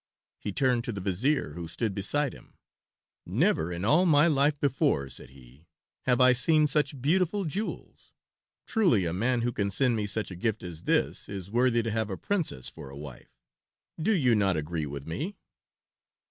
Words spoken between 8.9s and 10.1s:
a man who can send me